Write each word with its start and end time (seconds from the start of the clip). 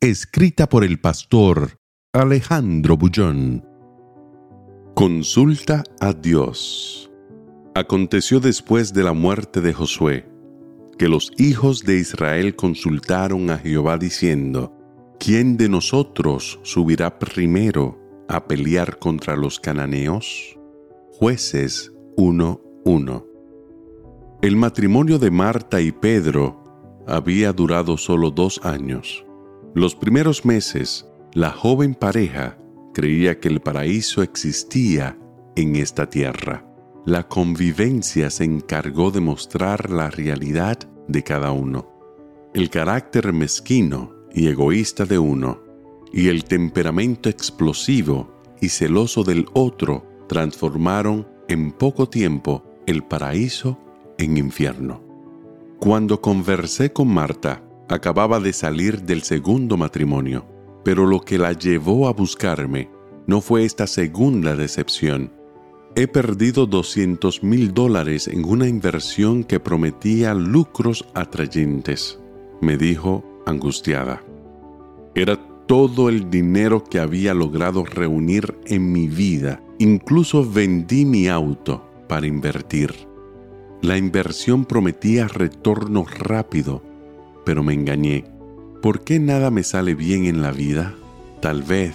Escrita 0.00 0.68
por 0.68 0.84
el 0.84 1.00
pastor 1.00 1.80
Alejandro 2.12 2.96
Bullón. 2.96 3.66
Consulta 4.94 5.82
a 5.98 6.12
Dios. 6.12 7.10
Aconteció 7.74 8.38
después 8.38 8.94
de 8.94 9.02
la 9.02 9.12
muerte 9.12 9.60
de 9.60 9.74
Josué, 9.74 10.24
que 10.98 11.08
los 11.08 11.32
hijos 11.36 11.82
de 11.82 11.98
Israel 11.98 12.54
consultaron 12.54 13.50
a 13.50 13.58
Jehová 13.58 13.98
diciendo, 13.98 14.72
¿quién 15.18 15.56
de 15.56 15.68
nosotros 15.68 16.60
subirá 16.62 17.18
primero 17.18 17.98
a 18.28 18.46
pelear 18.46 19.00
contra 19.00 19.34
los 19.34 19.58
cananeos? 19.58 20.56
Jueces 21.10 21.92
1.1 22.16 23.26
El 24.42 24.54
matrimonio 24.54 25.18
de 25.18 25.32
Marta 25.32 25.80
y 25.80 25.90
Pedro 25.90 27.02
había 27.08 27.52
durado 27.52 27.96
solo 27.96 28.30
dos 28.30 28.60
años. 28.62 29.24
Los 29.74 29.94
primeros 29.94 30.44
meses, 30.44 31.06
la 31.34 31.50
joven 31.50 31.94
pareja 31.94 32.58
creía 32.94 33.38
que 33.38 33.48
el 33.48 33.60
paraíso 33.60 34.22
existía 34.22 35.18
en 35.56 35.76
esta 35.76 36.08
tierra. 36.08 36.64
La 37.04 37.28
convivencia 37.28 38.30
se 38.30 38.44
encargó 38.44 39.10
de 39.10 39.20
mostrar 39.20 39.90
la 39.90 40.10
realidad 40.10 40.78
de 41.06 41.22
cada 41.22 41.52
uno. 41.52 41.86
El 42.54 42.70
carácter 42.70 43.32
mezquino 43.32 44.14
y 44.34 44.48
egoísta 44.48 45.04
de 45.04 45.18
uno 45.18 45.60
y 46.12 46.28
el 46.28 46.44
temperamento 46.44 47.28
explosivo 47.28 48.40
y 48.60 48.70
celoso 48.70 49.22
del 49.22 49.46
otro 49.52 50.06
transformaron 50.28 51.28
en 51.48 51.72
poco 51.72 52.08
tiempo 52.08 52.64
el 52.86 53.04
paraíso 53.04 53.78
en 54.18 54.38
infierno. 54.38 55.02
Cuando 55.78 56.20
conversé 56.20 56.92
con 56.92 57.08
Marta, 57.08 57.62
acababa 57.88 58.40
de 58.40 58.52
salir 58.52 59.02
del 59.02 59.22
segundo 59.22 59.76
matrimonio, 59.76 60.46
pero 60.84 61.06
lo 61.06 61.20
que 61.20 61.38
la 61.38 61.52
llevó 61.52 62.08
a 62.08 62.12
buscarme 62.12 62.90
no 63.26 63.40
fue 63.40 63.64
esta 63.64 63.86
segunda 63.86 64.56
decepción. 64.56 65.32
He 65.94 66.06
perdido 66.06 66.66
200 66.66 67.42
mil 67.42 67.74
dólares 67.74 68.28
en 68.28 68.44
una 68.44 68.68
inversión 68.68 69.44
que 69.44 69.58
prometía 69.60 70.34
lucros 70.34 71.04
atrayentes, 71.14 72.18
me 72.60 72.76
dijo 72.76 73.24
angustiada. 73.46 74.22
Era 75.14 75.38
todo 75.66 76.08
el 76.08 76.30
dinero 76.30 76.82
que 76.82 76.98
había 76.98 77.34
logrado 77.34 77.84
reunir 77.84 78.56
en 78.66 78.90
mi 78.90 79.06
vida. 79.06 79.62
Incluso 79.78 80.48
vendí 80.48 81.04
mi 81.04 81.28
auto 81.28 81.84
para 82.08 82.26
invertir. 82.26 82.94
La 83.82 83.96
inversión 83.96 84.64
prometía 84.64 85.28
retorno 85.28 86.04
rápido, 86.04 86.82
pero 87.48 87.62
me 87.62 87.72
engañé. 87.72 88.26
¿Por 88.82 89.04
qué 89.04 89.18
nada 89.18 89.50
me 89.50 89.62
sale 89.62 89.94
bien 89.94 90.26
en 90.26 90.42
la 90.42 90.52
vida? 90.52 90.94
Tal 91.40 91.62
vez 91.62 91.94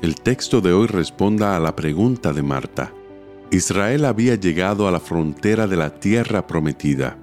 el 0.00 0.14
texto 0.14 0.60
de 0.60 0.72
hoy 0.72 0.86
responda 0.86 1.56
a 1.56 1.58
la 1.58 1.74
pregunta 1.74 2.32
de 2.32 2.44
Marta. 2.44 2.92
Israel 3.50 4.04
había 4.04 4.36
llegado 4.36 4.86
a 4.86 4.92
la 4.92 5.00
frontera 5.00 5.66
de 5.66 5.74
la 5.74 5.98
tierra 5.98 6.46
prometida 6.46 7.18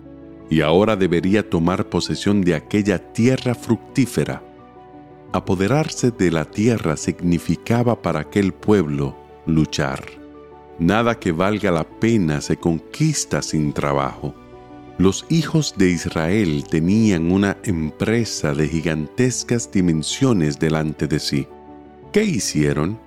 y 0.49 0.59
ahora 0.59 0.97
debería 0.97 1.49
tomar 1.49 1.87
posesión 1.87 2.41
de 2.41 2.55
aquella 2.55 3.13
tierra 3.13 3.55
fructífera. 3.55 4.43
Apoderarse 5.31 6.11
de 6.11 6.31
la 6.31 6.43
tierra 6.43 6.97
significaba 6.97 8.01
para 8.01 8.19
aquel 8.19 8.51
pueblo 8.51 9.15
luchar. 9.45 10.03
Nada 10.79 11.17
que 11.17 11.31
valga 11.31 11.71
la 11.71 11.85
pena 11.85 12.41
se 12.41 12.57
conquista 12.57 13.41
sin 13.41 13.71
trabajo. 13.71 14.35
Los 14.99 15.25
hijos 15.29 15.75
de 15.77 15.91
Israel 15.91 16.65
tenían 16.69 17.31
una 17.31 17.55
empresa 17.63 18.53
de 18.53 18.67
gigantescas 18.67 19.71
dimensiones 19.71 20.59
delante 20.59 21.07
de 21.07 21.19
sí. 21.19 21.47
¿Qué 22.11 22.25
hicieron? 22.25 22.99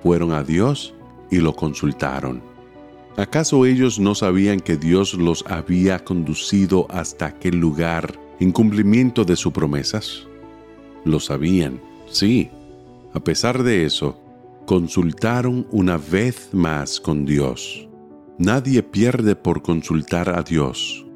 Fueron 0.00 0.30
a 0.30 0.44
Dios 0.44 0.94
y 1.28 1.38
lo 1.38 1.56
consultaron. 1.56 2.40
¿Acaso 3.16 3.66
ellos 3.66 3.98
no 3.98 4.14
sabían 4.14 4.60
que 4.60 4.76
Dios 4.76 5.14
los 5.14 5.44
había 5.48 6.04
conducido 6.04 6.86
hasta 6.88 7.26
aquel 7.26 7.56
lugar 7.56 8.16
en 8.38 8.52
cumplimiento 8.52 9.24
de 9.24 9.34
sus 9.34 9.52
promesas? 9.52 10.28
Lo 11.04 11.18
sabían, 11.18 11.80
sí. 12.08 12.48
A 13.12 13.18
pesar 13.18 13.64
de 13.64 13.84
eso, 13.84 14.20
consultaron 14.66 15.66
una 15.72 15.96
vez 15.96 16.50
más 16.52 17.00
con 17.00 17.24
Dios. 17.24 17.88
Nadie 18.38 18.84
pierde 18.84 19.34
por 19.34 19.62
consultar 19.62 20.28
a 20.28 20.44
Dios. 20.44 21.07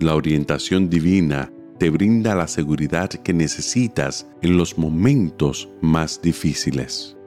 La 0.00 0.14
orientación 0.14 0.88
divina 0.88 1.52
te 1.78 1.90
brinda 1.90 2.34
la 2.34 2.48
seguridad 2.48 3.10
que 3.10 3.34
necesitas 3.34 4.26
en 4.40 4.56
los 4.56 4.78
momentos 4.78 5.68
más 5.82 6.22
difíciles. 6.22 7.18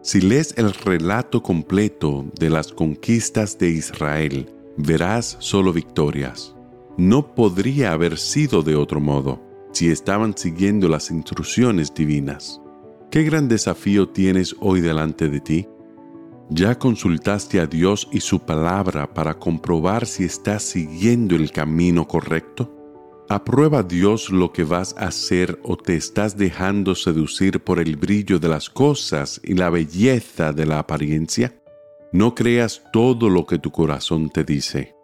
Si 0.00 0.22
lees 0.22 0.54
el 0.56 0.72
relato 0.72 1.42
completo 1.42 2.24
de 2.40 2.48
las 2.48 2.72
conquistas 2.72 3.58
de 3.58 3.68
Israel, 3.68 4.48
verás 4.78 5.36
solo 5.38 5.70
victorias. 5.70 6.56
No 6.96 7.34
podría 7.34 7.92
haber 7.92 8.16
sido 8.16 8.62
de 8.62 8.74
otro 8.74 9.00
modo 9.00 9.42
si 9.72 9.90
estaban 9.90 10.34
siguiendo 10.34 10.88
las 10.88 11.10
instrucciones 11.10 11.92
divinas. 11.92 12.58
¿Qué 13.10 13.22
gran 13.22 13.48
desafío 13.48 14.08
tienes 14.08 14.56
hoy 14.60 14.80
delante 14.80 15.28
de 15.28 15.40
ti? 15.40 15.68
¿Ya 16.50 16.78
consultaste 16.78 17.58
a 17.58 17.66
Dios 17.66 18.06
y 18.12 18.20
su 18.20 18.40
palabra 18.40 19.12
para 19.12 19.38
comprobar 19.38 20.06
si 20.06 20.24
estás 20.24 20.62
siguiendo 20.62 21.36
el 21.36 21.50
camino 21.50 22.06
correcto? 22.06 22.70
¿Aprueba 23.30 23.82
Dios 23.82 24.28
lo 24.28 24.52
que 24.52 24.64
vas 24.64 24.94
a 24.98 25.06
hacer 25.06 25.58
o 25.62 25.78
te 25.78 25.96
estás 25.96 26.36
dejando 26.36 26.94
seducir 26.94 27.60
por 27.60 27.80
el 27.80 27.96
brillo 27.96 28.38
de 28.38 28.48
las 28.48 28.68
cosas 28.68 29.40
y 29.42 29.54
la 29.54 29.70
belleza 29.70 30.52
de 30.52 30.66
la 30.66 30.80
apariencia? 30.80 31.58
No 32.12 32.34
creas 32.34 32.82
todo 32.92 33.30
lo 33.30 33.46
que 33.46 33.58
tu 33.58 33.72
corazón 33.72 34.28
te 34.28 34.44
dice. 34.44 34.94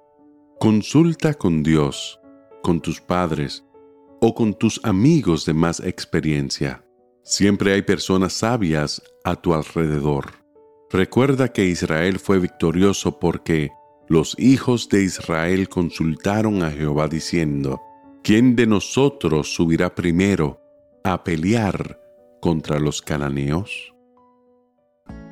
Consulta 0.59 1.33
con 1.33 1.63
Dios, 1.63 2.21
con 2.63 2.83
tus 2.83 3.01
padres 3.01 3.65
o 4.21 4.35
con 4.35 4.53
tus 4.53 4.79
amigos 4.85 5.47
de 5.47 5.55
más 5.55 5.81
experiencia. 5.81 6.85
Siempre 7.23 7.73
hay 7.73 7.81
personas 7.81 8.35
sabias 8.35 9.03
a 9.25 9.37
tu 9.37 9.55
alrededor. 9.55 10.41
Recuerda 10.93 11.53
que 11.53 11.67
Israel 11.67 12.19
fue 12.19 12.41
victorioso 12.41 13.21
porque 13.21 13.71
los 14.09 14.35
hijos 14.39 14.89
de 14.89 15.05
Israel 15.05 15.69
consultaron 15.69 16.65
a 16.65 16.71
Jehová 16.71 17.07
diciendo, 17.07 17.81
¿quién 18.25 18.57
de 18.57 18.67
nosotros 18.67 19.55
subirá 19.55 19.95
primero 19.95 20.61
a 21.05 21.23
pelear 21.23 22.01
contra 22.41 22.81
los 22.81 23.03
cananeos? 23.03 23.95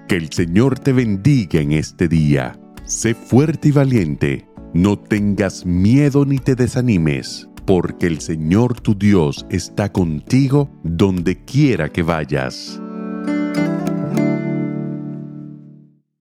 Que 0.07 0.15
el 0.15 0.33
Señor 0.33 0.79
te 0.79 0.93
bendiga 0.93 1.61
en 1.61 1.73
este 1.73 2.07
día. 2.07 2.59
Sé 2.85 3.15
fuerte 3.15 3.69
y 3.69 3.73
valiente. 3.73 4.49
No 4.75 4.97
tengas 4.97 5.67
miedo 5.67 6.25
ni 6.25 6.39
te 6.39 6.55
desanimes 6.55 7.49
porque 7.67 8.07
el 8.07 8.23
Señor 8.23 8.81
tu 8.81 8.97
Dios 8.97 9.45
está 9.51 9.93
contigo 9.93 10.71
donde 10.85 11.45
quiera 11.45 11.91
que 11.91 12.03
vayas. 12.03 12.81